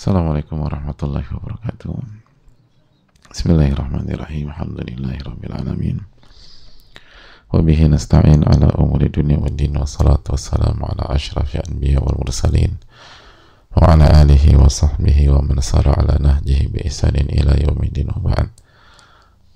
[0.00, 1.92] Assalamualaikum warahmatullahi wabarakatuh.
[3.36, 4.48] Bismillahirrahmanirrahim.
[4.48, 6.00] Alhamdulillahirabbil alamin.
[7.52, 12.16] Wa bihi nasta'in ala umuri dunya wad din wa salatu wassalamu ala asyrafil anbiya wal
[12.16, 12.80] mursalin
[13.76, 18.24] wa ala alihi wa sahbihi wa man sara ala nahjihi bi ihsanin ila yaumiddin wa
[18.24, 18.48] ba'd.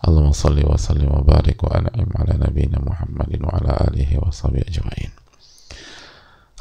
[0.05, 4.29] Allahumma salli wa sallim wa barik wa an'im ala nabiyyina Muhammadin wa ala alihi wa
[4.29, 5.24] sahbihi ajma'in.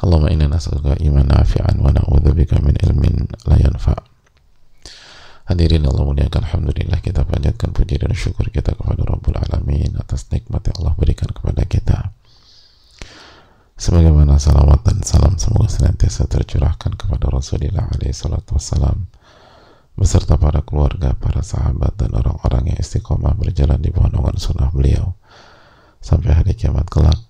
[0.02, 3.94] Allahumma inna nas'aluka iman nafi'an wa na'udzubika min ilmin la yanfa.
[5.44, 10.66] Hadirin Allah muliakan Alhamdulillah kita panjatkan puji dan syukur kita kepada Rabbul Alamin atas nikmat
[10.72, 12.10] yang Allah berikan kepada kita.
[13.74, 19.10] Sebagaimana salawat dan salam semoga senantiasa tercurahkan kepada Rasulullah alaihi salatu wassalam
[19.98, 25.14] beserta para keluarga, para sahabat dan orang-orang yang istiqomah berjalan di naungan sunnah beliau
[26.02, 27.23] sampai hari kiamat kelak.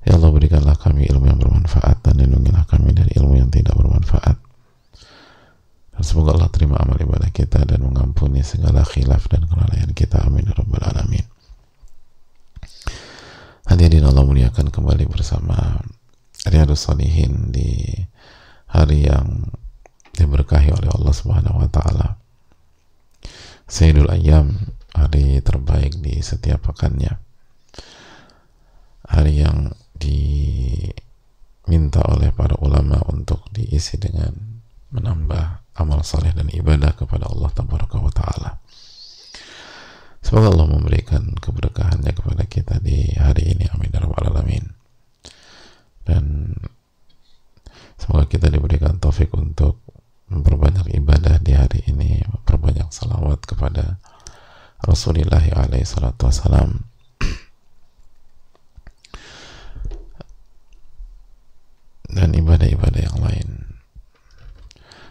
[0.00, 4.36] Ya Allah berikanlah kami ilmu yang bermanfaat dan lindungilah kami dari ilmu yang tidak bermanfaat.
[5.92, 10.24] Dan semoga Allah terima amal ibadah kita dan mengampuni segala khilaf dan kelalaian kita.
[10.24, 10.48] Amin.
[10.48, 11.26] Ya Rabbal Alamin.
[13.68, 15.78] Hadirin Allah muliakan kembali bersama
[16.48, 17.92] Riyadus Salihin di
[18.72, 19.52] hari yang
[20.16, 22.16] diberkahi oleh Allah Subhanahu wa taala.
[23.68, 27.20] Sayyidul Ayyam, hari terbaik di setiap pekannya.
[29.06, 34.32] Hari yang diminta oleh para ulama untuk diisi dengan
[34.90, 38.58] menambah amal saleh dan ibadah kepada Allah wa taala.
[40.20, 43.64] Semoga Allah memberikan keberkahannya kepada kita di hari ini.
[43.72, 44.64] Amin ya alamin.
[46.04, 46.52] Dan
[47.96, 49.80] semoga kita diberikan taufik untuk
[50.28, 53.96] memperbanyak ibadah di hari ini, memperbanyak salawat kepada
[54.84, 56.28] Rasulullah alaihi salatu
[62.10, 63.70] dan ibadah-ibadah yang lain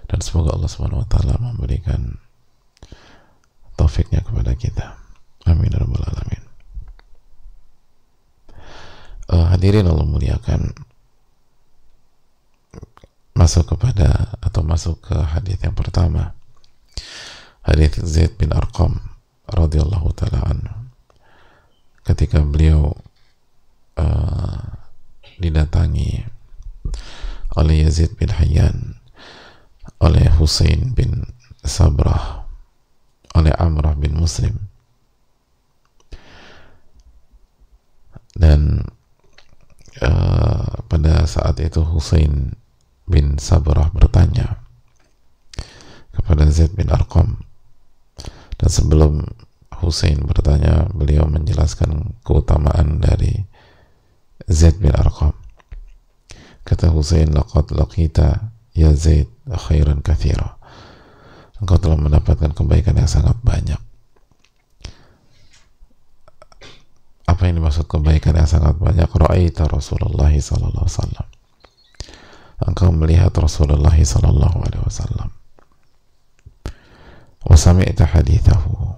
[0.10, 2.16] dan semoga Allah Subhanahu wa taala memberikan
[3.76, 4.96] taufiknya kepada kita.
[5.44, 6.44] Amin ya rabbal alamin.
[9.28, 10.72] Uh, hadirin Allah muliakan.
[13.36, 16.32] Masuk kepada atau masuk ke hadis yang pertama.
[17.68, 19.04] Hadis Zaid bin Arqam
[19.52, 20.96] radhiyallahu taala anhu.
[22.08, 22.96] Ketika beliau
[24.00, 24.64] uh,
[25.44, 26.24] didatangi
[27.60, 28.99] oleh Yazid bin Hayyan
[29.98, 31.26] oleh Husain bin
[31.66, 32.46] Sabrah
[33.36, 34.70] oleh Amrah bin Muslim.
[38.40, 38.88] Dan
[40.00, 42.56] uh, pada saat itu Husain
[43.10, 44.64] bin Sabrah bertanya
[46.14, 47.42] kepada Zaid bin Arqam.
[48.60, 49.24] Dan sebelum
[49.80, 53.48] Husain bertanya beliau menjelaskan keutamaan dari
[54.48, 55.36] Zaid bin Arqam.
[56.68, 60.56] Kata Husain laqad laqita ya Zaid khairan kathira.
[61.60, 63.76] Engkau telah mendapatkan kebaikan yang sangat banyak.
[67.28, 69.12] Apa yang dimaksud kebaikan yang sangat banyak?
[69.12, 71.28] Ra'aita Rasulullah sallallahu alaihi wasallam.
[72.64, 75.30] Engkau melihat Rasulullah sallallahu alaihi wasallam.
[77.44, 78.96] Wa sami'ta hadithahu.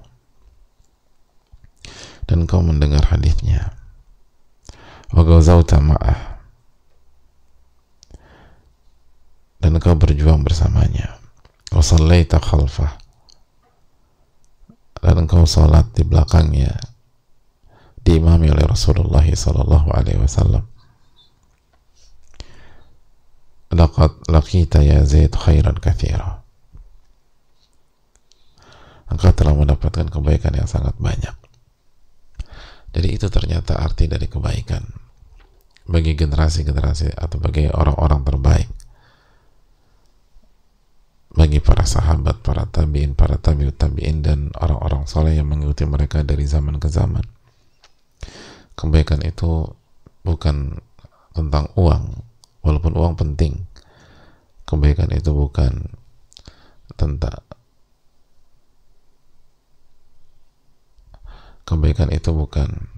[2.29, 3.75] Dan engkau mendengar hadisnya
[5.11, 6.30] wa gazauta ma'ah
[9.61, 11.21] dan engkau berjuang bersamanya.
[11.71, 12.97] Wasallaita khalfah.
[15.01, 16.75] Dan engkau salat di belakangnya.
[18.01, 20.65] Diimami oleh Rasulullah sallallahu alaihi wasallam.
[23.71, 26.41] Laqad laqita ya Zaid khairan kathira
[29.11, 31.35] engkau telah mendapatkan kebaikan yang sangat banyak.
[32.95, 34.87] Jadi itu ternyata arti dari kebaikan.
[35.91, 38.69] Bagi generasi-generasi atau bagi orang-orang terbaik
[41.31, 46.43] bagi para sahabat, para tabiin, para tabiut tabiin dan orang-orang soleh yang mengikuti mereka dari
[46.43, 47.23] zaman ke zaman.
[48.75, 49.71] Kebaikan itu
[50.27, 50.83] bukan
[51.31, 52.19] tentang uang,
[52.59, 53.63] walaupun uang penting.
[54.67, 55.95] Kebaikan itu bukan
[56.99, 57.39] tentang
[61.63, 62.91] kebaikan itu bukan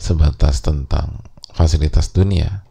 [0.00, 1.20] sebatas tentang
[1.52, 2.64] fasilitas dunia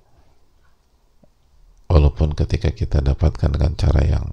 [1.90, 4.26] walaupun ketika kita dapatkan dengan cara yang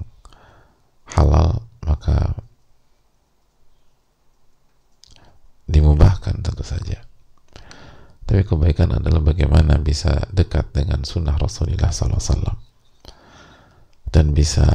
[1.16, 2.36] halal maka
[5.66, 7.02] dimubahkan tentu saja.
[8.26, 12.58] Tapi kebaikan adalah bagaimana bisa dekat dengan sunnah Rasulullah SAW
[14.10, 14.66] dan bisa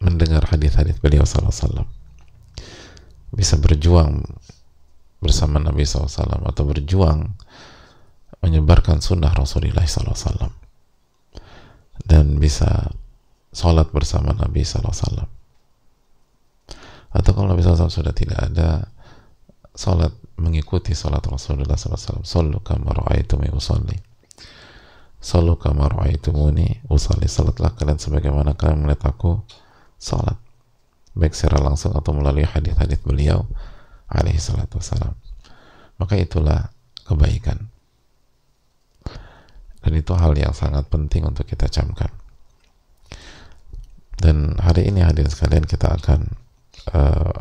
[0.00, 1.84] mendengar hadis-hadis beliau SAW
[3.30, 4.24] bisa berjuang
[5.20, 7.36] bersama Nabi SAW atau berjuang
[8.40, 10.48] menyebarkan sunnah Rasulullah SAW
[12.10, 12.90] dan bisa
[13.54, 15.30] sholat bersama Nabi SAW
[17.10, 18.90] atau kalau Nabi SAW sudah tidak ada
[19.74, 23.98] sholat mengikuti sholat Rasulullah SAW sallu kama ra'aitumuni usalli.
[25.20, 27.26] Sallu kama ra'aitumuni usalli.
[27.26, 29.42] Salatlah kalian sebagaimana kalian melihat aku
[29.98, 30.38] sholat.
[31.18, 33.42] Baik secara langsung atau melalui hadis-hadis beliau
[34.10, 35.14] alaihi salatu wassalam
[36.00, 36.74] maka itulah
[37.06, 37.70] kebaikan
[39.80, 42.12] dan itu hal yang sangat penting untuk kita camkan
[44.20, 46.20] dan hari ini hadir sekalian kita akan
[46.92, 47.40] uh,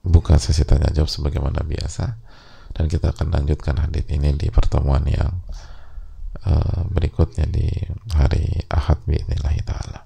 [0.00, 2.16] buka sesi tanya jawab sebagaimana biasa
[2.72, 5.44] dan kita akan lanjutkan hadis ini di pertemuan yang
[6.48, 7.68] uh, berikutnya di
[8.16, 10.00] hari Ahad biidznillah taala.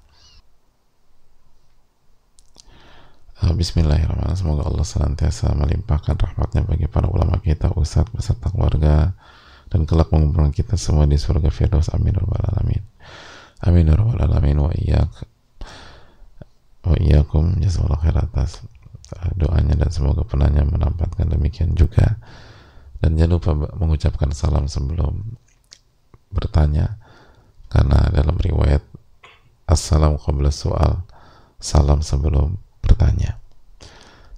[3.39, 4.39] Uh, Bismillahirrahmanirrahim.
[4.39, 9.15] Semoga Allah senantiasa melimpahkan rahmatnya bagi para ulama kita, ustadz beserta keluarga,
[9.75, 11.91] dan kelak mengumpulkan kita semua di surga Firdaus.
[11.91, 12.15] Amin.
[12.15, 12.79] Alamin.
[13.67, 13.91] Amin.
[13.91, 14.55] Alamin.
[14.63, 15.11] Wa iyyak
[16.85, 18.63] wa iyyakum jazakallahu khair atas
[19.17, 22.21] uh, doanya dan semoga penanya menempatkan demikian juga
[23.01, 25.35] dan jangan lupa mengucapkan salam sebelum
[26.29, 27.01] bertanya
[27.73, 28.85] karena dalam riwayat
[29.65, 31.01] assalamu qabla soal
[31.57, 33.41] salam sebelum bertanya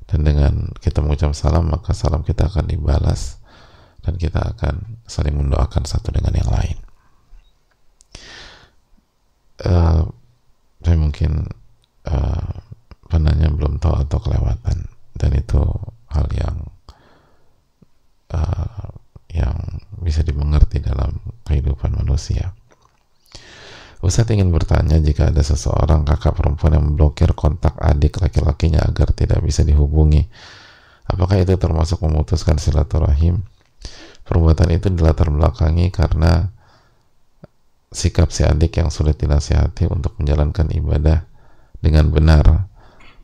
[0.08, 3.44] dan dengan kita mengucap salam maka salam kita akan dibalas
[4.08, 6.78] dan kita akan saling mendoakan satu dengan yang lain
[9.68, 10.08] uh,
[10.80, 11.52] saya mungkin
[12.08, 12.52] uh,
[13.12, 14.88] penanya belum tahu atau kelewatan
[15.18, 15.60] dan itu
[16.12, 16.58] hal yang
[18.32, 18.88] uh,
[19.34, 19.58] yang
[20.00, 22.56] bisa dimengerti dalam kehidupan manusia.
[23.98, 29.42] Ustadz ingin bertanya jika ada seseorang kakak perempuan yang memblokir kontak adik laki-lakinya agar tidak
[29.42, 30.30] bisa dihubungi.
[31.10, 33.42] Apakah itu termasuk memutuskan silaturahim?
[34.28, 36.52] Perbuatan itu dilatar belakangi karena
[37.88, 41.24] sikap si adik yang sulit dinasihati untuk menjalankan ibadah
[41.80, 42.68] dengan benar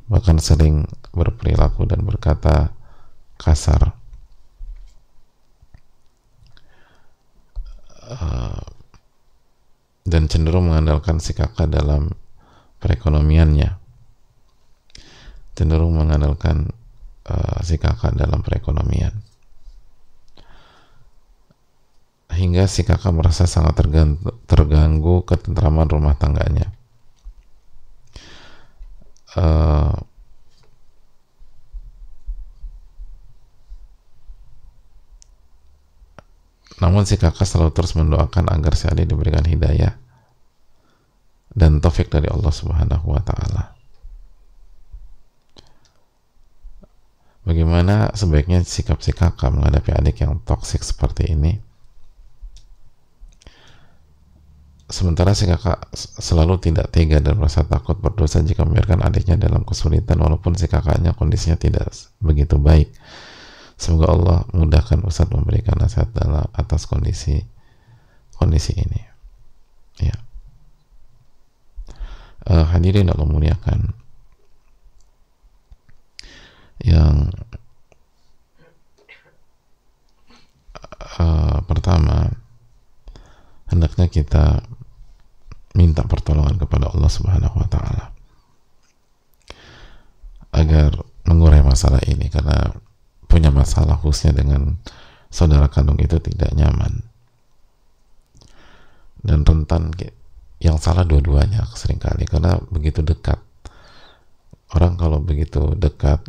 [0.07, 2.71] bahkan sering berperilaku dan berkata
[3.35, 3.99] kasar.
[8.03, 8.63] Uh,
[10.07, 12.15] dan cenderung mengandalkan si kakak dalam
[12.79, 13.75] perekonomiannya.
[15.55, 16.71] Cenderung mengandalkan
[17.27, 19.32] uh, si kakak dalam perekonomian
[22.33, 23.77] hingga si kakak merasa sangat
[24.49, 26.73] terganggu, ketentraman rumah tangganya
[29.37, 29.93] uh,
[36.81, 39.95] namun si kakak selalu terus mendoakan agar si adik diberikan hidayah
[41.53, 43.77] dan taufik dari Allah Subhanahu wa taala.
[47.43, 51.59] Bagaimana sebaiknya sikap si kakak menghadapi adik yang toksik seperti ini?
[54.93, 60.21] Sementara si kakak selalu tidak tega dan merasa takut berdosa jika membiarkan adiknya dalam kesulitan
[60.21, 61.89] walaupun si kakaknya kondisinya tidak
[62.21, 62.93] begitu baik.
[63.73, 67.41] Semoga Allah mudahkan Ustaz memberikan nasihat dalam atas kondisi
[68.37, 69.01] kondisi ini.
[69.97, 70.13] Ya.
[72.45, 73.97] Uh, hadirin Allah muliakan
[76.85, 77.33] yang
[81.17, 82.29] uh, pertama
[83.73, 84.61] hendaknya kita
[85.73, 88.13] minta pertolongan kepada Allah Subhanahu wa taala
[90.53, 90.93] agar
[91.25, 92.77] mengurai masalah ini karena
[93.25, 94.77] punya masalah khususnya dengan
[95.33, 97.01] saudara kandung itu tidak nyaman.
[99.23, 99.89] Dan rentan
[100.61, 103.41] yang salah dua-duanya sering kali karena begitu dekat.
[104.77, 106.21] Orang kalau begitu dekat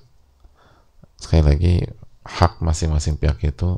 [1.20, 1.74] sekali lagi
[2.24, 3.76] hak masing-masing pihak itu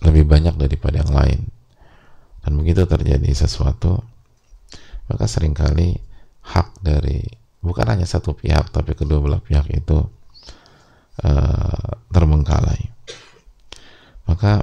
[0.00, 1.40] lebih banyak daripada yang lain
[2.40, 4.00] dan begitu terjadi sesuatu
[5.10, 5.98] maka sering kali
[6.46, 7.26] hak dari
[7.60, 10.06] bukan hanya satu pihak tapi kedua belah pihak itu
[11.26, 12.80] uh, terbengkalai.
[14.30, 14.62] Maka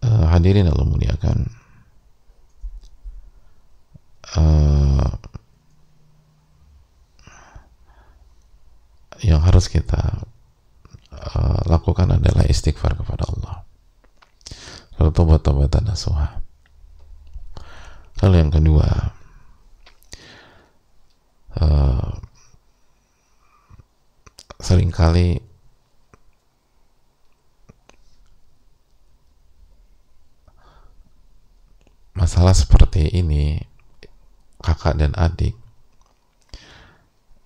[0.00, 1.38] uh, hadirin Allah muliakan
[4.32, 5.12] uh,
[9.20, 10.24] yang harus kita
[11.12, 13.67] uh, lakukan adalah istighfar kepada Allah
[14.98, 16.42] lalu tobat-tobatan nasuha
[18.22, 19.14] lalu yang kedua
[21.62, 22.18] uh,
[24.58, 25.38] sering kali
[32.18, 33.62] masalah seperti ini
[34.58, 35.54] kakak dan adik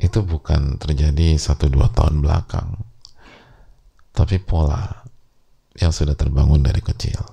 [0.01, 2.81] itu bukan terjadi satu dua tahun belakang
[4.17, 5.05] tapi pola
[5.77, 7.32] yang sudah terbangun dari kecil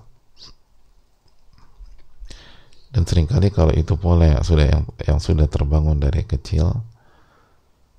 [2.89, 6.74] dan sering kali kalau itu pola yang sudah yang, yang sudah terbangun dari kecil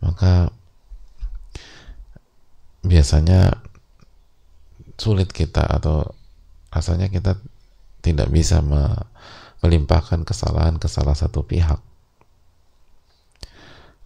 [0.01, 0.51] maka
[2.81, 3.61] biasanya
[4.97, 6.05] sulit kita atau
[6.73, 7.37] rasanya kita
[8.01, 8.65] tidak bisa
[9.61, 11.81] melimpahkan kesalahan ke salah satu pihak.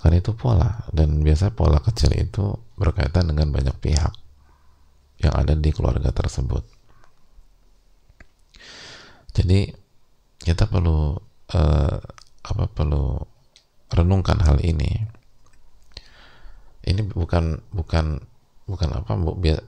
[0.03, 4.13] Karena itu pola dan biasa pola kecil itu berkaitan dengan banyak pihak
[5.23, 6.61] yang ada di keluarga tersebut.
[9.35, 9.84] Jadi
[10.45, 11.17] kita perlu
[11.57, 11.97] uh,
[12.45, 13.17] apa perlu
[13.89, 15.09] renungkan hal ini.
[16.85, 18.21] Ini bukan bukan
[18.69, 19.17] bukan apa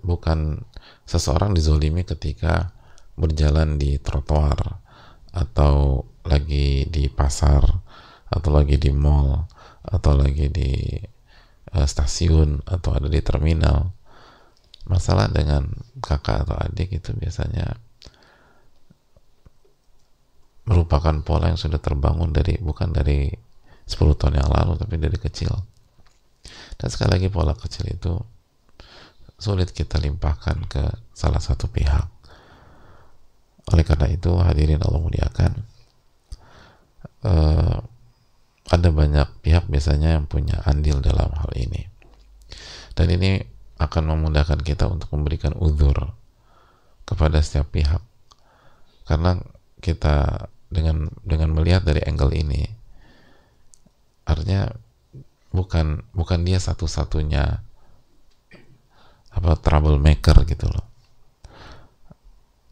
[0.05, 0.61] bukan
[1.09, 2.77] seseorang dizolimi ketika
[3.17, 4.85] berjalan di trotoar
[5.33, 7.65] atau lagi di pasar
[8.29, 9.49] atau lagi di mall
[9.81, 10.93] atau lagi di
[11.73, 13.97] uh, stasiun atau ada di terminal.
[14.87, 15.67] Masalah dengan
[16.05, 17.81] kakak atau adik itu biasanya
[20.87, 23.27] merupakan pola yang sudah terbangun dari bukan dari
[23.91, 25.51] 10 tahun yang lalu tapi dari kecil.
[26.79, 28.15] Dan sekali lagi pola kecil itu
[29.35, 32.07] sulit kita limpahkan ke salah satu pihak.
[33.75, 35.53] Oleh karena itu hadirin Allah muliakan
[37.27, 37.83] uh,
[38.71, 41.91] ada banyak pihak biasanya yang punya andil dalam hal ini.
[42.95, 43.43] Dan ini
[43.83, 46.15] akan memudahkan kita untuk memberikan uzur
[47.03, 48.03] kepada setiap pihak.
[49.03, 49.39] Karena
[49.83, 52.67] kita dengan dengan melihat dari angle ini
[54.27, 54.67] artinya
[55.55, 57.63] bukan bukan dia satu-satunya
[59.37, 60.87] apa troublemaker gitu loh.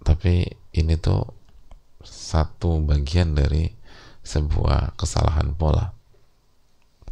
[0.05, 0.45] Tapi
[0.77, 1.25] ini tuh
[2.05, 3.69] satu bagian dari
[4.25, 5.93] sebuah kesalahan pola.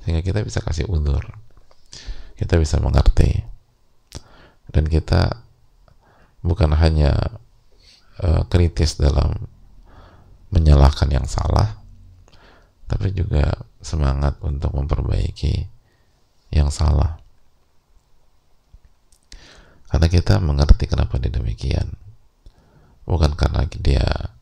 [0.03, 1.21] Sehingga kita bisa kasih undur.
[2.37, 3.45] Kita bisa mengerti.
[4.73, 5.45] Dan kita
[6.41, 7.12] bukan hanya
[8.25, 9.51] uh, kritis dalam
[10.52, 11.82] menyalahkan yang salah
[12.92, 15.64] tapi juga semangat untuk memperbaiki
[16.52, 17.16] yang salah.
[19.88, 21.97] Karena kita mengerti kenapa dia demikian.
[23.09, 24.37] Bukan karena dia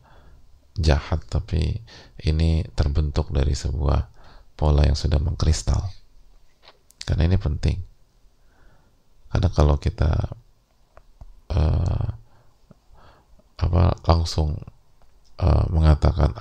[0.75, 1.79] jahat tapi
[2.27, 4.11] ini terbentuk dari sebuah
[4.59, 5.87] pola yang sudah mengkristal.
[7.07, 7.79] Karena ini penting.
[9.31, 10.11] Karena kalau kita
[11.55, 12.07] uh,
[13.63, 14.59] apa langsung
[15.41, 16.37] uh, mengatakan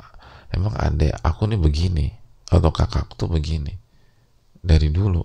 [0.52, 2.08] emang adek aku nih begini
[2.52, 3.74] atau kakak tuh begini
[4.60, 5.24] dari dulu.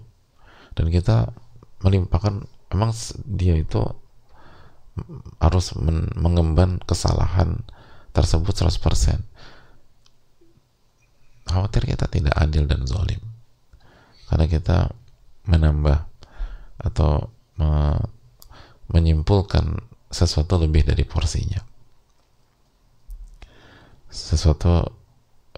[0.74, 1.30] Dan kita
[1.82, 2.90] melimpahkan emang
[3.26, 3.82] dia itu
[5.42, 5.74] harus
[6.14, 7.66] mengemban kesalahan
[8.14, 9.26] tersebut 100%
[11.50, 13.20] khawatir kita tidak adil dan zalim.
[14.30, 14.90] Karena kita
[15.44, 15.98] menambah
[16.80, 18.00] atau me
[18.84, 19.80] menyimpulkan
[20.12, 21.73] sesuatu lebih dari porsinya
[24.14, 24.86] sesuatu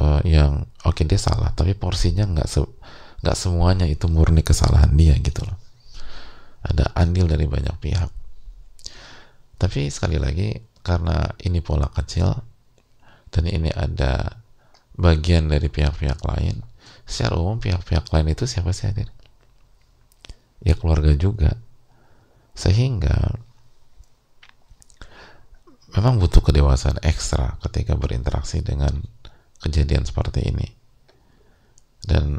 [0.01, 2.65] uh, yang oke okay, dia salah tapi porsinya nggak se
[3.21, 5.59] nggak semuanya itu murni kesalahan dia gitu loh.
[6.65, 8.11] Ada andil dari banyak pihak.
[9.57, 12.33] Tapi sekali lagi karena ini pola kecil
[13.33, 14.41] dan ini ada
[14.97, 16.65] bagian dari pihak-pihak lain
[17.07, 18.91] secara umum pihak-pihak lain itu siapa sih
[20.65, 21.55] ya keluarga juga.
[22.57, 23.37] Sehingga
[25.97, 29.01] memang butuh kedewasaan ekstra ketika berinteraksi dengan
[29.65, 30.69] kejadian seperti ini.
[32.05, 32.39] Dan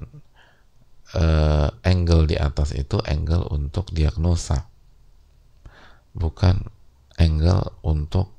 [1.18, 4.70] uh, angle di atas itu angle untuk diagnosa.
[6.14, 6.70] Bukan
[7.18, 8.38] angle untuk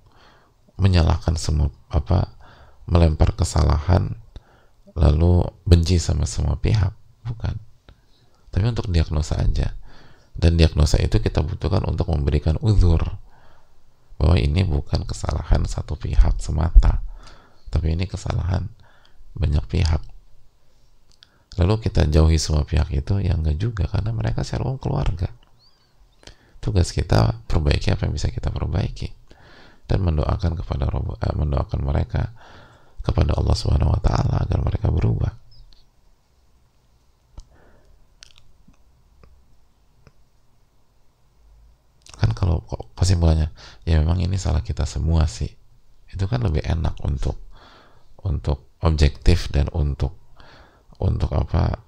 [0.78, 2.30] menyalahkan semua apa
[2.87, 4.14] melempar kesalahan
[4.94, 6.94] lalu benci sama semua pihak.
[7.26, 7.58] Bukan.
[8.54, 9.75] Tapi untuk diagnosa aja.
[10.38, 13.18] Dan diagnosa itu kita butuhkan untuk memberikan uzur
[14.18, 17.04] bahwa ini bukan kesalahan satu pihak semata
[17.68, 18.64] tapi ini kesalahan
[19.37, 20.02] banyak pihak.
[21.61, 25.28] Lalu kita jauhi semua pihak itu ya enggak juga karena mereka secara umum keluarga.
[26.59, 29.12] Tugas kita perbaiki apa yang bisa kita perbaiki.
[29.88, 32.33] Dan mendoakan kepada eh, mendoakan mereka
[33.00, 35.33] kepada Allah Subhanahu wa taala agar mereka berubah.
[42.18, 42.62] Kan kalau
[42.95, 43.50] kesimpulannya
[43.83, 45.50] ya memang ini salah kita semua sih.
[46.07, 47.35] Itu kan lebih enak untuk
[48.23, 50.14] untuk objektif dan untuk
[51.02, 51.83] untuk apa?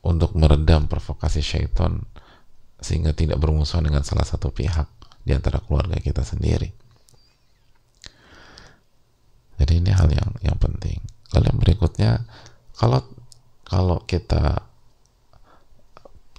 [0.00, 2.00] Untuk meredam provokasi syaitan
[2.80, 4.88] sehingga tidak bermusuhan dengan salah satu pihak
[5.20, 6.72] di antara keluarga kita sendiri.
[9.60, 11.04] Jadi ini hal yang yang penting.
[11.36, 12.10] Lalu yang berikutnya,
[12.72, 13.04] kalau
[13.68, 14.64] kalau kita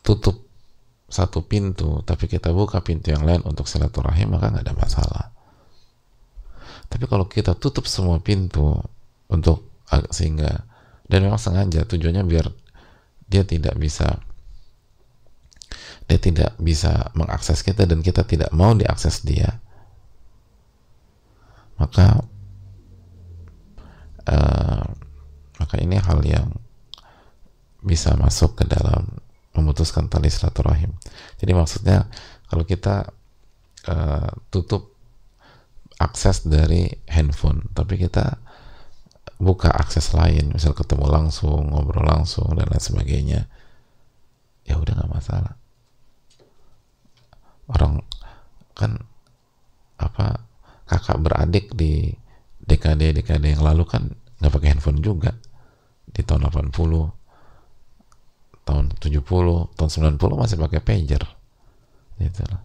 [0.01, 0.50] tutup
[1.11, 5.25] satu pintu, tapi kita buka pintu yang lain untuk silaturahim, maka nggak ada masalah.
[6.87, 8.79] Tapi kalau kita tutup semua pintu
[9.31, 9.71] untuk
[10.11, 10.63] sehingga
[11.11, 12.47] dan memang sengaja tujuannya biar
[13.27, 14.23] dia tidak bisa
[16.07, 19.59] dia tidak bisa mengakses kita dan kita tidak mau diakses dia
[21.75, 22.23] maka
[24.27, 24.83] uh,
[25.59, 26.47] maka ini hal yang
[27.83, 29.19] bisa masuk ke dalam
[29.55, 30.95] memutuskan tali silaturahim.
[31.39, 32.07] Jadi maksudnya
[32.47, 33.11] kalau kita
[33.87, 34.95] uh, tutup
[35.99, 38.41] akses dari handphone, tapi kita
[39.37, 43.41] buka akses lain, misal ketemu langsung, ngobrol langsung dan lain sebagainya,
[44.65, 45.53] ya udah nggak masalah.
[47.69, 48.01] Orang
[48.73, 48.97] kan
[50.01, 50.41] apa
[50.89, 52.09] kakak beradik di
[52.65, 55.37] dekade-dekade yang lalu kan nggak pakai handphone juga
[56.09, 57.20] di tahun 80
[58.67, 59.21] tahun 70
[59.77, 61.23] tahun 90 masih pakai pager.
[62.21, 62.61] Gitu lah.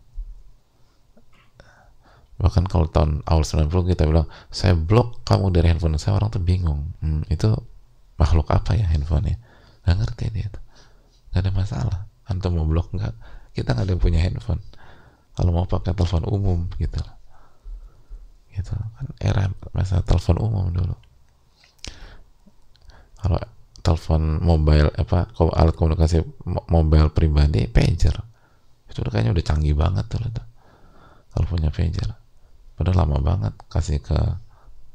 [2.37, 5.97] Bahkan kalau tahun awal 90 kita bilang saya blok kamu dari handphone.
[5.97, 6.93] Saya orang tuh bingung.
[7.01, 7.49] Hmm, itu
[8.21, 9.41] makhluk apa ya handphonenya?
[9.85, 10.61] Nggak ngerti dia itu
[11.37, 11.99] nggak ada masalah.
[12.33, 13.13] Antum mau blok nggak?
[13.53, 14.65] Kita nggak ada yang punya handphone.
[15.37, 16.97] Kalau mau pakai telepon umum gitu
[18.57, 20.97] gitu kan era masa telepon umum dulu.
[23.21, 23.37] Kalau
[23.87, 26.27] telepon mobile apa alat komunikasi
[26.67, 28.19] mobile pribadi pager.
[28.91, 30.19] Itu kayaknya udah canggih banget tuh
[31.31, 32.19] kalau punya pager.
[32.75, 34.19] Padahal lama banget kasih ke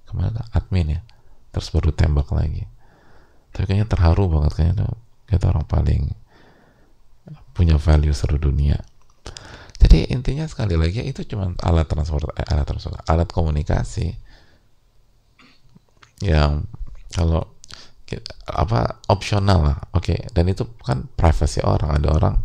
[0.03, 1.01] ke mana admin ya.
[1.55, 2.67] Terus baru tembak lagi.
[3.55, 4.91] Tapi kayaknya terharu banget kayaknya tuh
[5.31, 6.11] kita orang paling
[7.55, 8.75] punya value seluruh dunia.
[9.79, 14.13] Jadi intinya sekali lagi itu cuma alat transport eh, alat transport alat komunikasi
[16.21, 16.69] yang
[17.09, 17.49] kalau
[18.49, 19.77] apa opsional lah.
[19.95, 20.19] Oke okay.
[20.35, 21.95] dan itu kan privasi orang.
[21.95, 22.35] Ada orang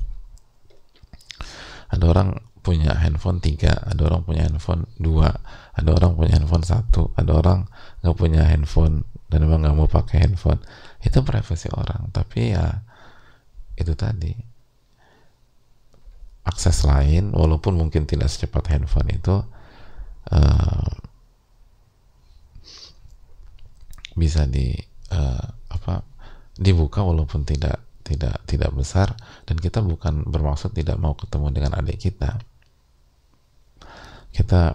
[1.86, 2.28] ada orang
[2.62, 5.30] punya handphone tiga ada orang punya handphone dua
[5.78, 7.70] ada orang punya handphone satu ada orang
[8.02, 10.62] nggak punya handphone dan memang nggak mau pakai handphone.
[11.02, 12.10] Itu privasi orang.
[12.14, 12.82] Tapi ya
[13.74, 14.32] itu tadi.
[16.46, 19.42] Akses lain walaupun mungkin tidak secepat handphone itu
[20.30, 20.90] uh,
[24.14, 24.78] bisa di
[25.12, 26.02] uh, apa
[26.56, 31.98] dibuka walaupun tidak tidak tidak besar dan kita bukan bermaksud tidak mau ketemu dengan adik
[31.98, 32.38] kita.
[34.30, 34.72] Kita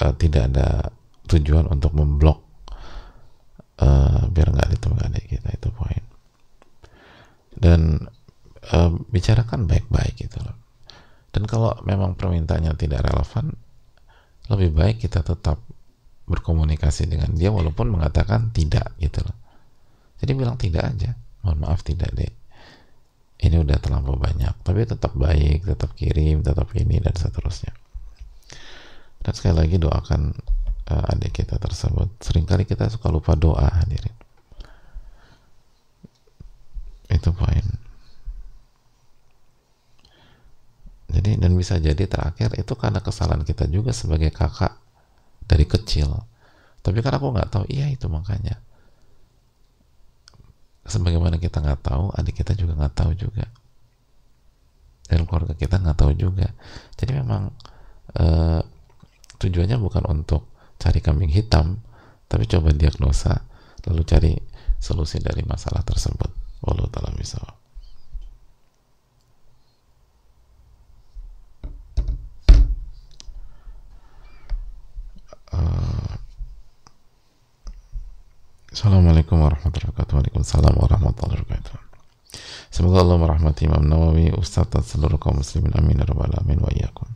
[0.00, 0.94] uh, tidak ada
[1.26, 2.38] tujuan untuk memblok
[3.82, 6.04] uh, biar nggak ditemu adik kita itu poin.
[7.50, 8.06] Dan
[8.70, 10.56] uh, bicarakan baik-baik gitu loh.
[11.30, 13.54] Dan kalau memang permintaannya tidak relevan
[14.50, 15.62] lebih baik kita tetap
[16.30, 19.34] berkomunikasi dengan dia walaupun mengatakan tidak gitu loh.
[20.22, 21.18] Jadi bilang tidak aja.
[21.42, 22.30] Mohon maaf tidak deh
[23.40, 27.72] ini udah terlampau banyak tapi tetap baik tetap kirim tetap ini dan seterusnya.
[29.20, 30.32] Dan sekali lagi doakan
[30.88, 32.08] uh, adik kita tersebut.
[32.24, 34.16] Seringkali kita suka lupa doa hadirin.
[37.12, 37.64] Itu poin.
[41.10, 44.72] Jadi dan bisa jadi terakhir itu karena kesalahan kita juga sebagai kakak
[45.50, 46.06] dari kecil.
[46.80, 48.62] Tapi kan aku nggak tahu iya itu makanya.
[50.86, 53.50] Sebagaimana kita nggak tahu adik kita juga nggak tahu juga.
[55.10, 56.46] Dan keluarga kita nggak tahu juga.
[56.94, 57.50] Jadi memang
[58.14, 58.62] uh,
[59.42, 60.46] tujuannya bukan untuk
[60.78, 61.82] cari kambing hitam
[62.30, 63.42] tapi coba diagnosa
[63.84, 64.32] lalu cari
[64.78, 66.30] solusi dari masalah tersebut.
[66.62, 67.42] Walau taala bisa
[75.60, 76.12] uh,
[78.70, 80.14] Assalamualaikum warahmatullahi wabarakatuh.
[80.14, 81.74] Waalaikumsalam warahmatullahi wabarakatuh.
[82.70, 85.74] Semoga Allah merahmati Imam Nawawi Ustaz dan seluruh kaum muslimin.
[85.74, 87.10] Amin ya Rabbal Alamin wa iyyakum.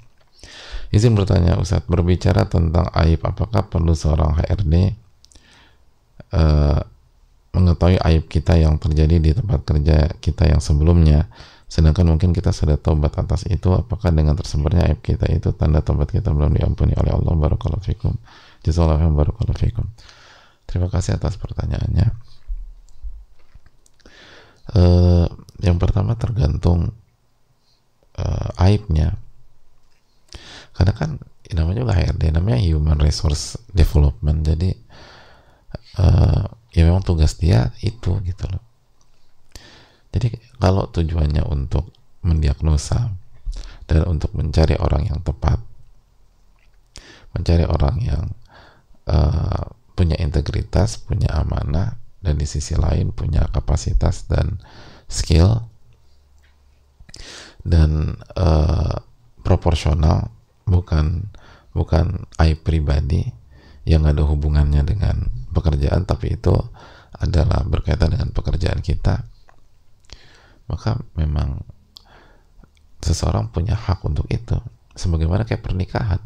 [0.90, 4.87] Izin bertanya Ustaz Berbicara tentang aib Apakah perlu seorang HRD uh,
[6.38, 6.80] eh,
[7.54, 11.30] Mengetahui aib kita yang terjadi di tempat kerja kita yang sebelumnya
[11.66, 16.12] Sedangkan mungkin kita sudah tobat atas itu Apakah dengan tersebarnya aib kita itu Tanda tobat
[16.12, 18.14] kita belum diampuni oleh Allah Barakallahu fikum
[18.62, 19.88] Jazakallahu barakallahu fikum
[20.74, 22.09] Terima kasih atas pertanyaannya.
[24.74, 25.29] Uh,
[25.61, 26.96] yang pertama tergantung
[28.16, 29.14] uh, aibnya.
[30.74, 31.11] Karena kan
[31.53, 34.40] namanya juga HRD, namanya Human Resource Development.
[34.42, 34.72] Jadi
[36.00, 36.42] uh,
[36.74, 38.62] ya memang tugas dia itu gitu loh.
[40.14, 40.31] Jadi
[40.62, 41.90] kalau tujuannya untuk
[42.22, 43.11] mendiagnosa
[43.90, 45.59] dan untuk mencari orang yang tepat,
[47.35, 48.24] mencari orang yang
[49.11, 54.62] uh, punya integritas, punya amanah, dan di sisi lain punya kapasitas dan
[55.11, 55.66] skill
[57.66, 58.96] dan uh,
[59.44, 60.33] proporsional
[60.64, 61.29] bukan
[61.77, 63.29] bukan aib pribadi
[63.85, 66.57] yang ada hubungannya dengan pekerjaan tapi itu
[67.20, 69.29] adalah berkaitan dengan pekerjaan kita
[70.68, 71.61] maka memang
[73.05, 74.57] seseorang punya hak untuk itu.
[74.96, 76.22] Sebagaimana kayak pernikahan.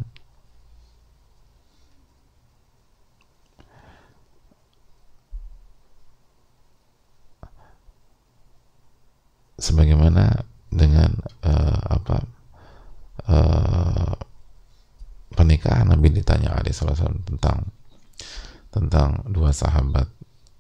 [9.58, 12.16] Sebagaimana dengan uh, apa
[13.26, 14.14] uh,
[15.34, 17.74] pernikahan Nabi ditanya Ali Wasallam tentang
[18.70, 20.06] tentang dua sahabat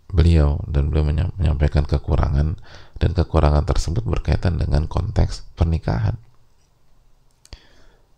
[0.08, 2.56] beliau dan beliau menyampaikan kekurangan
[2.98, 6.18] dan kekurangan tersebut berkaitan dengan konteks pernikahan.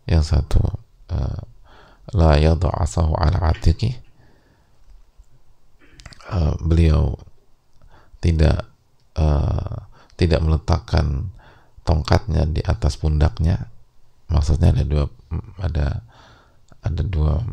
[0.09, 0.64] Yang satu
[1.12, 1.40] uh,
[2.16, 3.95] la yadu asahu ala atiki
[6.33, 7.14] uh, beliau
[8.25, 8.66] tidak
[9.21, 11.31] uh, tidak meletakkan
[11.85, 13.69] tongkatnya di atas pundaknya.
[14.33, 15.05] Maksudnya ada dua
[15.61, 15.87] ada
[16.81, 17.45] ada dua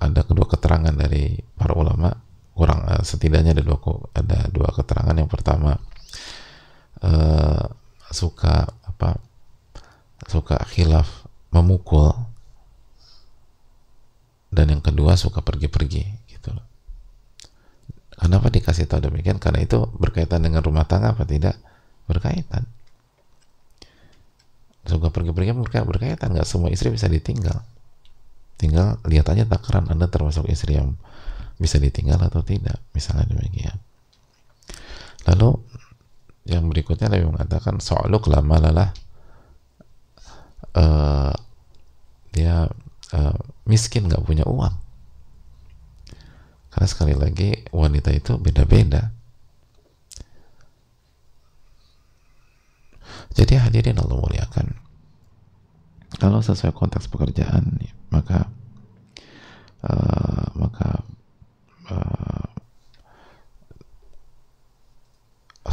[0.00, 2.12] ada kedua keterangan dari para ulama.
[2.54, 3.78] Kurang setidaknya ada dua
[4.14, 5.16] ada dua keterangan.
[5.16, 5.74] Yang pertama
[7.04, 7.64] uh,
[8.08, 9.20] suka apa
[10.24, 12.10] suka khilaf memukul.
[14.54, 16.62] Dan yang kedua suka pergi-pergi gitu loh.
[18.14, 19.42] Kenapa dikasih tahu demikian?
[19.42, 21.58] Karena itu berkaitan dengan rumah tangga apa tidak?
[22.06, 22.62] Berkaitan.
[24.86, 26.30] Suka pergi-pergi berkaitan.
[26.30, 27.66] Nggak semua istri bisa ditinggal.
[28.54, 30.94] Tinggal lihat aja takaran anda termasuk istri yang
[31.58, 32.78] bisa ditinggal atau tidak.
[32.94, 33.74] Misalnya demikian.
[35.26, 35.58] Lalu
[36.44, 38.90] yang berikutnya lebih mengatakan so'luk lama lalah
[40.76, 41.32] uh,
[42.34, 42.68] dia
[43.16, 44.74] uh, miskin nggak punya uang.
[46.68, 49.14] Karena sekali lagi wanita itu beda-beda.
[53.34, 54.74] Jadi hadirin Allah muliakan.
[56.18, 57.78] Kalau sesuai konteks pekerjaan,
[58.10, 58.46] maka
[59.82, 61.02] uh, maka
[61.90, 62.53] uh,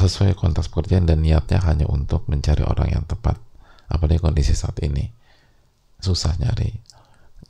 [0.01, 3.37] sesuai konteks pekerjaan dan niatnya hanya untuk mencari orang yang tepat.
[3.91, 5.05] Apalagi kondisi saat ini
[6.01, 6.71] susah nyari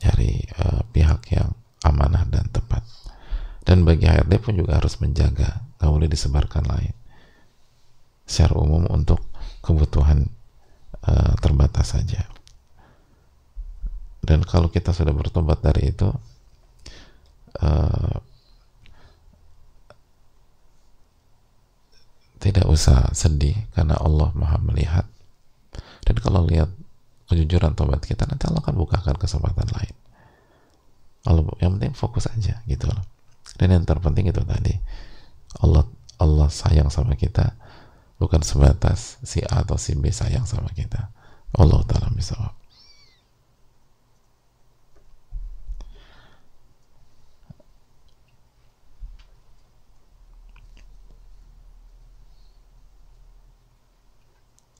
[0.02, 1.54] nyari uh, pihak yang
[1.86, 2.82] amanah dan tepat.
[3.62, 6.94] Dan bagi HRD pun juga harus menjaga, nggak boleh disebarkan lain.
[8.26, 9.22] Secara umum untuk
[9.62, 10.26] kebutuhan
[11.06, 12.26] uh, terbatas saja
[14.22, 16.06] dan kalau kita sudah bertobat dari itu
[17.58, 18.16] uh,
[22.42, 25.06] tidak usah sedih karena Allah maha melihat.
[26.02, 26.66] Dan kalau lihat
[27.30, 29.94] kejujuran tobat kita nanti Allah akan bukakan kesempatan lain.
[31.22, 33.06] Allah yang penting fokus aja gitu loh.
[33.54, 34.74] Dan yang terpenting itu tadi
[35.62, 35.86] Allah
[36.18, 37.54] Allah sayang sama kita
[38.18, 41.14] bukan sebatas si A atau si B sayang sama kita.
[41.54, 42.34] Allah Ta'ala bisa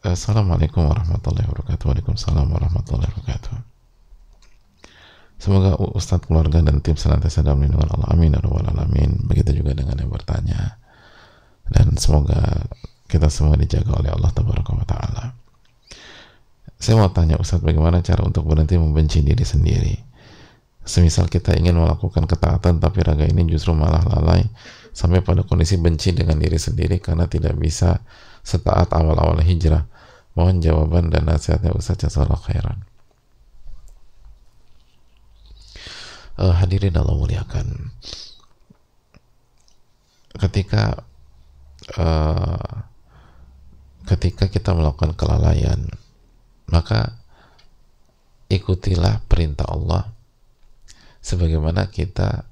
[0.03, 3.55] Assalamualaikum warahmatullahi wabarakatuh Waalaikumsalam warahmatullahi wabarakatuh
[5.39, 9.95] Semoga Ustadz keluarga dan tim senantiasa dalam lindungan Allah Amin ya Alamin Begitu juga dengan
[9.95, 10.83] yang bertanya
[11.71, 12.67] Dan semoga
[13.07, 14.33] kita semua dijaga oleh Allah
[14.89, 15.25] Taala.
[16.83, 19.95] Saya mau tanya Ustadz bagaimana cara untuk berhenti membenci diri sendiri?
[20.83, 24.43] Semisal kita ingin melakukan ketaatan tapi raga ini justru malah lalai
[24.91, 28.03] sampai pada kondisi benci dengan diri sendiri karena tidak bisa
[28.43, 29.92] setaat awal-awal hijrah.
[30.33, 32.79] Mohon jawaban dan nasihatnya Ustadz Jazakallah khairan.
[36.41, 37.93] Uh, hadirin Allah muliakan.
[40.33, 41.05] Ketika
[42.01, 42.73] uh,
[44.09, 45.87] ketika kita melakukan kelalaian
[46.73, 47.21] maka
[48.49, 50.09] ikutilah perintah Allah
[51.21, 52.49] sebagaimana kita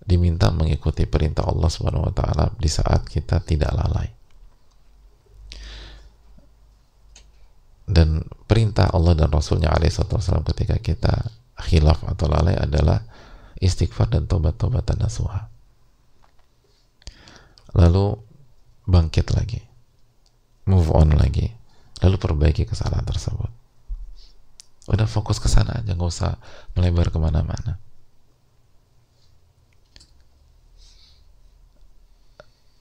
[0.00, 4.19] diminta mengikuti perintah Allah Subhanahu wa taala di saat kita tidak lalai.
[7.90, 11.26] Dan perintah Allah dan Rasulnya alaihissalam ketika kita
[11.58, 13.02] khilaf atau lalai adalah
[13.58, 15.50] istighfar dan tobat-tobat dan nasuha.
[17.74, 18.14] Lalu
[18.86, 19.58] bangkit lagi.
[20.70, 21.50] Move on lagi.
[22.06, 23.50] Lalu perbaiki kesalahan tersebut.
[24.86, 26.38] Udah fokus ke sana aja nggak usah
[26.78, 27.74] melebar ke mana-mana.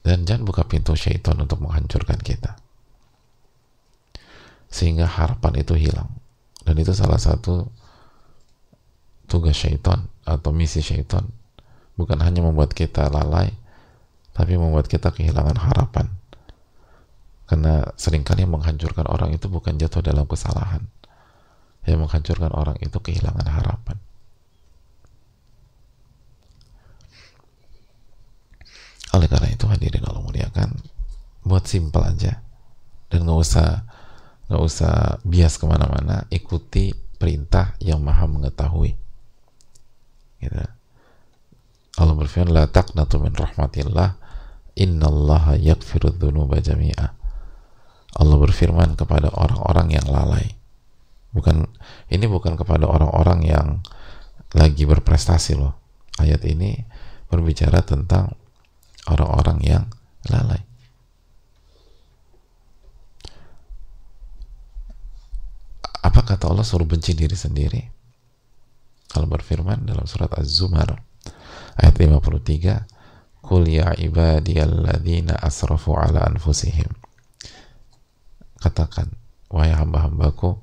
[0.05, 2.68] Dan jangan buka pintu syaitan untuk menghancurkan kita
[4.69, 6.09] sehingga harapan itu hilang
[6.63, 7.69] dan itu salah satu
[9.25, 11.25] tugas syaitan atau misi syaitan
[11.97, 13.53] bukan hanya membuat kita lalai
[14.33, 16.07] tapi membuat kita kehilangan harapan
[17.49, 20.85] karena sering kali menghancurkan orang itu bukan jatuh dalam kesalahan.
[21.81, 23.97] Yang menghancurkan orang itu kehilangan harapan.
[29.59, 30.71] itu hadirin Allah muliakan
[31.43, 32.39] buat simpel aja
[33.11, 33.83] dan nggak usah
[34.49, 38.97] nggak usah bias ke mana-mana ikuti perintah yang maha mengetahui.
[40.41, 40.57] Gitu.
[41.99, 44.17] Allah berfirman la taqnatu min rahmatillah
[44.73, 47.13] innallaha yaghfiru dzunuba jami'a.
[48.17, 50.57] Allah berfirman kepada orang-orang yang lalai.
[51.29, 51.69] Bukan
[52.09, 53.67] ini bukan kepada orang-orang yang
[54.57, 55.77] lagi berprestasi loh.
[56.17, 56.73] Ayat ini
[57.29, 58.33] berbicara tentang
[59.05, 59.83] orang-orang yang
[60.25, 60.68] lalai
[65.99, 67.81] apa kata Allah suruh benci diri sendiri?
[69.09, 71.01] Kalau berfirman dalam surat Az-Zumar
[71.75, 72.99] ayat 53
[73.39, 76.91] Qul ya ibadiyalladzina asrafu ala anfusihim.
[78.59, 79.15] Katakan
[79.49, 80.59] wahai hamba-hambaku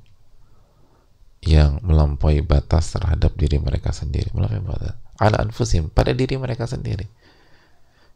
[1.43, 4.29] yang melampaui batas terhadap diri mereka sendiri.
[4.37, 4.95] Melampaui batas.
[5.17, 7.09] Ala anfusim pada diri mereka sendiri.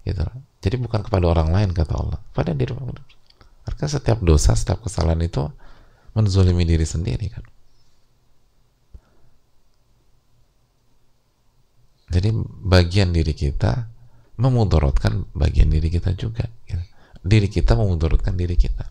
[0.04, 0.22] Gitu
[0.60, 2.20] jadi bukan kepada orang lain kata Allah.
[2.36, 3.02] Pada diri mereka.
[3.64, 5.48] Karena setiap dosa setiap kesalahan itu
[6.14, 7.44] menzolimi diri sendiri kan.
[12.10, 12.34] Jadi
[12.66, 13.86] bagian diri kita
[14.40, 16.82] memudorotkan bagian diri kita juga gitu.
[17.22, 18.88] diri kita memudorotkan diri kita.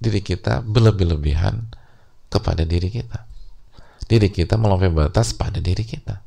[0.00, 1.68] Diri kita berlebih-lebihan
[2.32, 3.28] kepada diri kita.
[4.04, 6.20] Diri kita melampaui batas pada diri kita.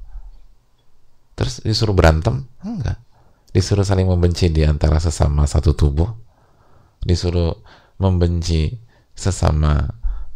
[1.38, 2.46] Terus disuruh berantem?
[2.66, 2.98] Enggak.
[3.54, 6.10] Disuruh saling membenci di antara sesama satu tubuh.
[7.02, 7.54] Disuruh
[8.02, 8.87] membenci
[9.18, 9.90] sesama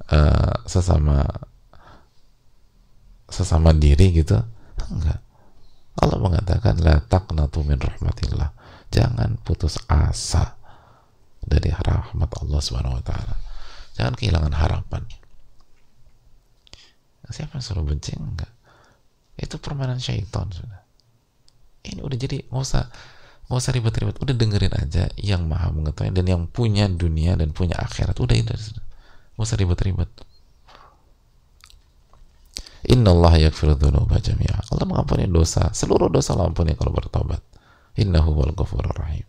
[0.09, 1.21] uh, sesama
[3.29, 4.35] sesama diri gitu?
[4.89, 5.21] Enggak.
[6.01, 8.49] Allah mengatakan la taqnatu min rahmatillah.
[8.91, 10.57] Jangan putus asa
[11.39, 13.37] dari rahmat Allah Subhanahu wa taala.
[13.95, 15.05] Jangan kehilangan harapan.
[17.31, 18.11] Siapa yang suruh benci?
[18.19, 18.51] Enggak.
[19.39, 20.83] Itu permainan syaitan sudah.
[21.87, 22.91] Ini udah jadi nggak usah
[23.51, 27.75] nggak usah ribet-ribet udah dengerin aja yang maha mengetahui dan yang punya dunia dan punya
[27.75, 28.15] akhirat.
[28.15, 30.07] Udah ini nggak usah ribet-ribet.
[32.87, 34.71] Inna Allah yakfiru dhunuba jami'a.
[34.71, 37.43] Allah mengampuni dosa seluruh dosa Allah ampuni kalau bertobat.
[37.99, 39.27] Innahu wal ghafurur rahim.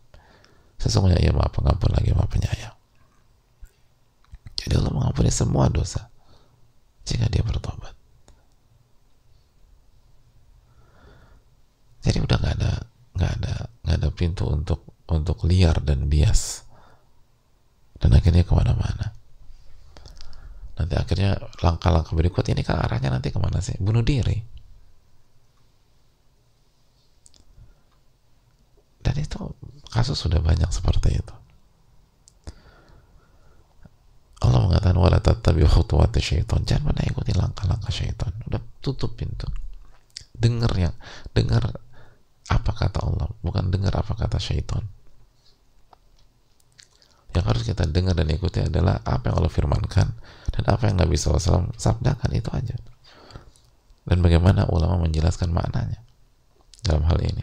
[0.78, 2.78] Sesungguhnya ia maha pengampun lagi maha penyayang.
[4.54, 6.06] Jadi Allah mengampuni semua dosa
[7.02, 7.98] jika dia bertobat.
[12.06, 12.91] Jadi udah nggak ada
[13.22, 13.54] nggak ada
[13.86, 16.66] nggak ada pintu untuk untuk liar dan bias
[18.02, 19.14] dan akhirnya ke mana-mana.
[20.74, 23.78] Nanti akhirnya langkah-langkah berikut ini kan arahnya nanti ke mana sih?
[23.78, 24.42] Bunuh diri.
[28.98, 29.38] Dan itu
[29.94, 31.34] kasus sudah banyak seperti itu.
[34.42, 39.46] Allah mengatakan wala tattabi khutuwati syaitan jangan pernah ikuti langkah-langkah syaitan udah tutup pintu
[40.34, 40.94] dengar yang
[41.30, 41.78] dengar
[42.52, 43.28] apa kata Allah?
[43.40, 44.84] Bukan dengar apa kata syaitan.
[47.32, 50.08] Yang harus kita dengar dan ikuti adalah apa yang Allah firmankan
[50.52, 52.76] dan apa yang Nabi SAW sabdakan itu aja.
[54.04, 56.04] Dan bagaimana ulama menjelaskan maknanya
[56.84, 57.40] dalam hal ini.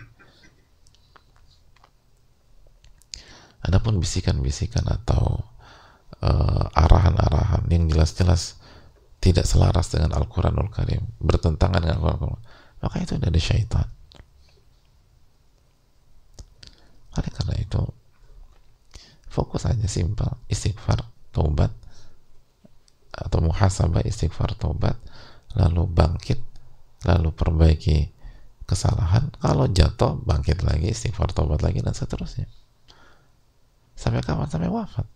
[3.66, 5.42] Adapun bisikan-bisikan atau
[6.22, 8.60] uh, arahan-arahan yang jelas-jelas
[9.20, 12.40] tidak selaras dengan Al-Quranul Karim bertentangan dengan Al-Quran
[12.80, 13.84] maka itu dari syaitan
[17.20, 17.82] oleh karena itu
[19.30, 21.70] fokus aja simpel istighfar taubat
[23.14, 24.96] atau muhasabah istighfar taubat
[25.54, 26.40] lalu bangkit
[27.04, 28.12] lalu perbaiki
[28.64, 29.34] kesalahan.
[29.42, 32.46] Kalau jatuh bangkit lagi istighfar taubat lagi dan seterusnya.
[33.98, 34.48] Sampai kapan?
[34.48, 35.10] Sampai wafat.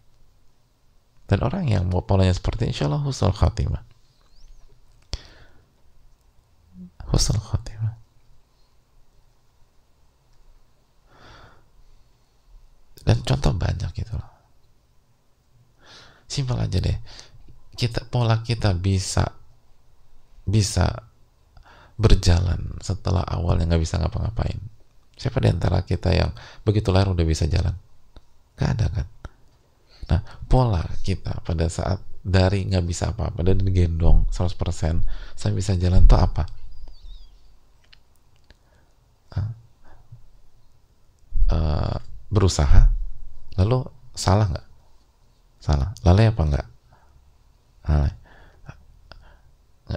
[1.30, 3.86] Dan orang yang mau polanya seperti insya Allah husnul khatimah.
[7.14, 8.03] Husnul khatimah
[13.04, 14.32] dan contoh banyak gitu loh.
[16.28, 16.98] Simpel aja deh.
[17.76, 19.28] Kita pola kita bisa
[20.44, 20.88] bisa
[21.96, 24.60] berjalan setelah awalnya nggak bisa ngapa-ngapain.
[25.14, 26.34] Siapa di antara kita yang
[26.66, 27.76] begitu lahir udah bisa jalan?
[28.58, 29.08] Gak ada kan?
[30.10, 35.04] Nah, pola kita pada saat dari nggak bisa apa-apa, dari digendong 100%,
[35.36, 36.44] saya bisa jalan tuh apa?
[41.54, 42.00] Uh,
[42.34, 42.90] berusaha,
[43.62, 43.86] lalu
[44.18, 44.68] salah nggak?
[45.62, 45.94] Salah.
[46.02, 46.68] Lalai apa nggak?
[47.88, 48.14] Lalai.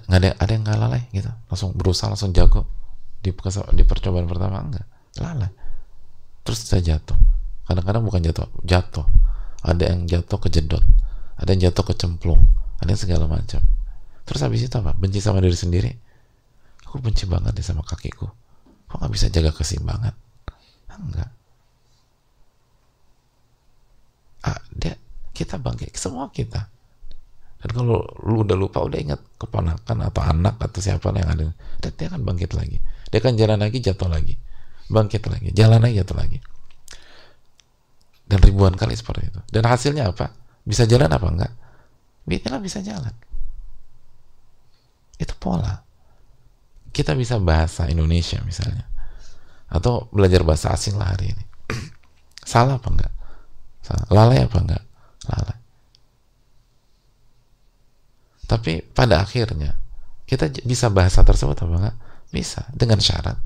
[0.07, 2.68] Nggak ada, ada yang nggak lalai gitu, langsung berusaha, langsung jago
[3.25, 3.33] di,
[3.72, 4.87] di percobaan pertama enggak,
[5.18, 5.49] lalai.
[6.44, 7.16] Terus saya jatuh.
[7.64, 9.07] Kadang-kadang bukan jatuh, jatuh
[9.66, 10.83] ada yang jatuh ke jedot
[11.37, 12.38] ada yang jatuh ke cemplung
[12.79, 13.59] ada yang segala macam
[14.22, 15.90] terus habis itu apa benci sama diri sendiri
[16.87, 18.31] aku benci banget nih sama kakiku
[18.87, 20.14] kok nggak bisa jaga keseimbangan
[20.96, 21.31] enggak
[25.37, 26.65] kita bangkit semua kita.
[27.61, 31.53] Dan kalau lu udah lupa udah ingat keponakan atau anak atau siapa yang ada
[31.85, 32.81] dan dia akan bangkit lagi.
[33.13, 34.35] Dia akan jalan lagi jatuh lagi.
[34.89, 36.39] Bangkit lagi jalan lagi jatuh lagi.
[38.27, 39.41] Dan ribuan kali seperti itu.
[39.53, 40.33] Dan hasilnya apa?
[40.65, 41.53] Bisa jalan apa enggak?
[42.27, 43.15] Bismillah bisa jalan.
[45.21, 45.85] Itu pola.
[46.91, 48.89] Kita bisa bahasa Indonesia misalnya.
[49.71, 51.45] Atau belajar bahasa asing lah hari ini.
[52.51, 53.16] Salah apa enggak
[54.11, 54.85] lalai apa enggak?
[55.31, 55.59] Lalai.
[58.46, 59.75] Tapi pada akhirnya
[60.27, 61.96] kita bisa bahasa tersebut apa enggak?
[62.31, 63.38] Bisa dengan syarat.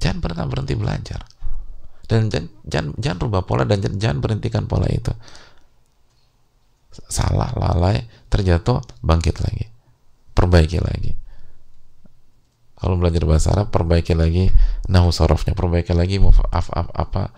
[0.00, 1.20] Jangan pernah berhenti belajar.
[2.08, 5.12] Dan jangan, jangan, jangan rubah pola dan jangan, jangan berhentikan pola itu.
[7.08, 9.64] Salah, lalai, terjatuh, bangkit lagi.
[10.36, 11.12] Perbaiki lagi.
[12.76, 14.50] Kalau belajar bahasa Arab, perbaiki lagi
[14.90, 17.30] nahu sorofnya, perbaiki lagi apa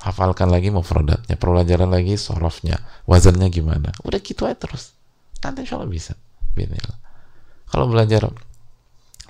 [0.00, 3.94] hafalkan lagi mufradatnya, pelajaran lagi sorofnya, wazannya gimana.
[4.02, 4.94] Udah gitu aja terus.
[5.42, 6.12] Nanti insya Allah bisa.
[6.54, 6.98] Bismillah.
[7.70, 8.30] Kalau belajar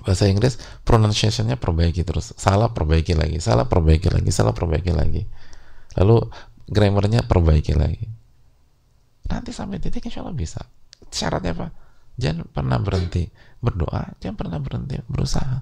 [0.05, 2.33] bahasa Inggris, pronunciationnya perbaiki terus.
[2.37, 5.25] Salah perbaiki lagi, salah perbaiki lagi, salah perbaiki lagi.
[5.97, 6.29] Lalu
[6.69, 8.05] grammarnya perbaiki lagi
[9.29, 10.61] nanti sampai titik insya Allah bisa
[11.09, 11.67] syaratnya apa
[12.17, 13.29] jangan pernah berhenti
[13.61, 15.61] berdoa jangan pernah berhenti berusaha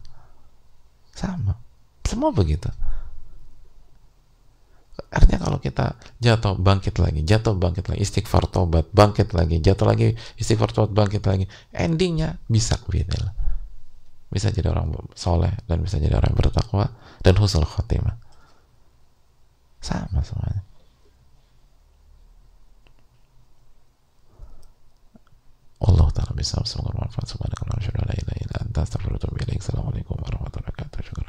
[1.16, 1.56] sama
[2.04, 2.68] semua begitu
[4.94, 10.14] Artinya kalau kita jatuh, bangkit lagi, jatuh, bangkit lagi, istighfar tobat, bangkit lagi, jatuh lagi,
[10.38, 11.46] istighfar tobat, bangkit lagi.
[11.74, 13.34] Endingnya bisa binil.
[14.30, 16.90] Bisa jadi orang soleh dan bisa jadi orang bertakwa
[17.22, 18.18] dan husul khotimah.
[19.82, 20.66] Sama semuanya.
[25.84, 28.48] Allah taala bisa semoga bermanfaat semuanya kalau sudah lain lain
[29.64, 31.28] assalamualaikum warahmatullahi wabarakatuh syukur